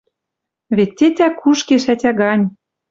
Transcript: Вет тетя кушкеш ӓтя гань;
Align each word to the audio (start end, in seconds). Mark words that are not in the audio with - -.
Вет 0.75 0.91
тетя 0.97 1.27
кушкеш 1.39 1.83
ӓтя 1.93 2.11
гань; 2.19 2.45